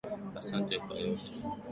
[0.39, 1.31] Asante kwa yote.